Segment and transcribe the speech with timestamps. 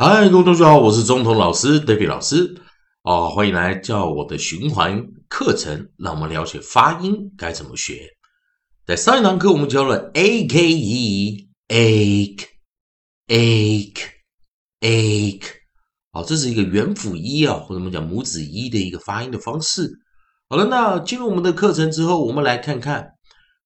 [0.00, 2.54] 嗨，各位同学好，我是中童老师 David 老师
[3.02, 8.08] 哦，欢迎来叫我的循环课程，让我们了解发音该怎么学。
[8.86, 12.46] 在上一堂课我们教了 AKE AKE
[13.26, 14.02] AKE
[14.78, 15.42] AKE
[16.12, 19.90] 好，这是一个元辅一啊，或者我们讲母子一的一个发音的方式。
[20.48, 23.04] 好了，那进入我们的课程之后，我们来看看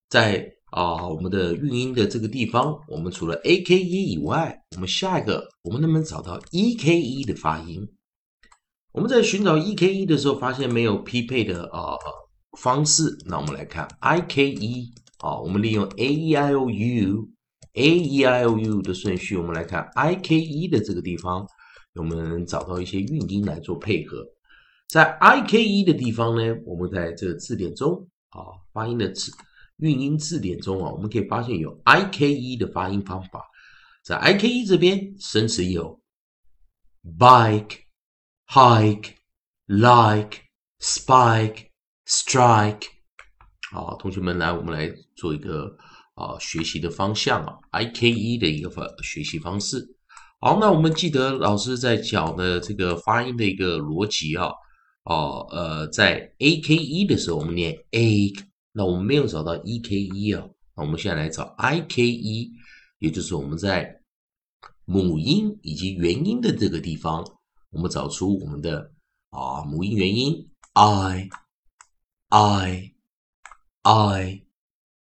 [0.08, 0.48] 在。
[0.70, 7.86] 啊，我们的韵音的这个地方，我们除了 a k e 以外，我们下一个，我们能不能找到 e k e 的发音？
[8.92, 11.96] 我们在寻找 e k e 的时候，发现没有匹配的啊
[12.58, 13.16] 方式。
[13.26, 17.28] 那我们来看 i k e 啊，我们利用 a e i o u
[17.74, 21.46] a e i o u 的顺序，我们来看 i k e 的这个地方，
[21.94, 24.24] 我们找到一些韵音来做配合？
[24.88, 28.40] 在 i k e 的地方呢，我们在这个字典中啊，
[28.72, 29.32] 发音的字。
[29.78, 33.42] 韵音字典中啊，我们可以发现有 i k e 的发音方法。
[34.02, 36.00] 在 i k e 这边，生词有
[37.18, 37.78] bike、
[38.48, 39.12] hike、
[39.66, 40.38] like、
[40.80, 41.66] spike、
[42.06, 42.82] strike。
[43.70, 45.76] 好，同学们来，我们来做一个
[46.14, 49.82] 啊学习的方向啊，i k e 的一个发学习方式。
[50.40, 54.48] 好，那我们记得老师在讲的这个发音的一个逻辑啊，
[55.04, 58.32] 哦呃，在 a k e 的时候，我们念 a。
[58.72, 60.44] 那我们没有找到 e k e 啊，
[60.74, 62.50] 那我们现在来找 i k e，
[63.02, 64.00] 也就是我们在
[64.84, 67.24] 母音以及元音的这个地方，
[67.70, 68.92] 我们找出我们的
[69.30, 71.28] 啊母音元音 i
[72.28, 72.94] i
[73.82, 74.46] i，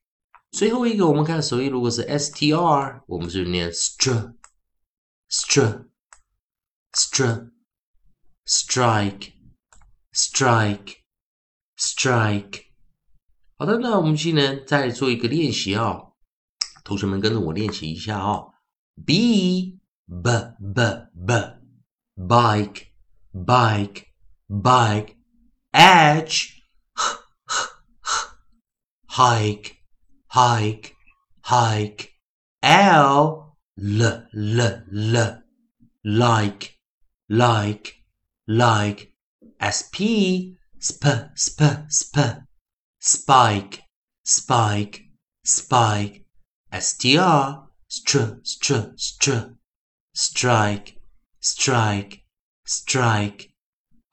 [0.50, 4.34] 最后一个，我们看首音，如果是 str，我们就念 str,
[5.30, 5.86] str,
[6.92, 7.50] str,
[8.44, 9.32] strike,
[10.12, 10.96] strike,
[11.78, 12.64] strike。
[13.56, 15.98] 好的，那我们现在再做一个练习啊，
[16.84, 18.42] 同学们跟着我练习一下啊。
[19.06, 20.22] b b
[20.74, 21.32] b b
[22.16, 22.88] bike
[23.32, 24.04] bike
[24.46, 25.16] bike
[25.74, 26.62] edge,
[29.08, 29.76] hike,
[30.28, 30.94] hike,
[31.42, 32.12] hike,
[32.62, 35.42] L, l, l, l,
[36.04, 36.78] like,
[37.28, 37.96] like,
[38.46, 39.12] like,
[39.60, 41.04] sp, sp,
[41.34, 41.60] sp,
[41.90, 42.16] sp,
[43.00, 43.82] spike,
[44.24, 45.02] spike,
[45.44, 46.24] spike,
[46.78, 49.54] str, str, str, str,
[50.14, 50.96] strike,
[51.40, 52.24] strike,
[52.64, 53.53] strike.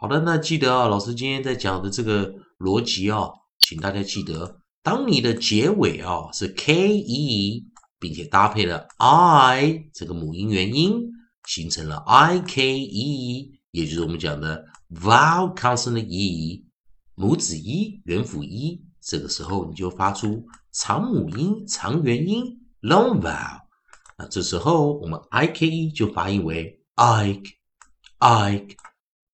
[0.02, 7.64] 好的，那记得啊，老师今天在讲的这个逻辑啊，请大家记得，当你的结尾啊是 k e，
[8.00, 11.04] 并且搭配了 i 这个母音元音，
[11.48, 16.66] 形成了 i k e，也就是我们讲的 vowel consonant e，
[17.14, 22.44] 母子一元辅一，这个时候你就发出长母音长元音
[22.82, 23.60] long vowel，
[24.18, 27.52] 那这时候我们 i k e 就发音为 ike
[28.18, 28.76] ike。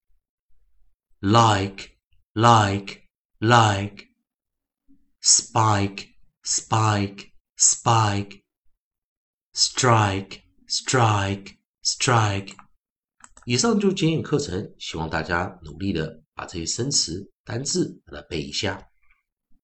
[1.21, 1.97] like,
[2.33, 3.01] like,
[3.39, 4.09] like.
[5.23, 6.09] Spike,
[6.43, 8.43] spike, spike.
[9.55, 12.53] Strike, strike, strike.
[13.45, 18.89] 以上就是今天课程，希望大家努力的把这些生词单字把它背一下。